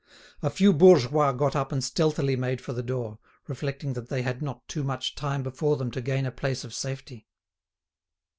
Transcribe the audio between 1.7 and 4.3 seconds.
and stealthily made for the door, reflecting that they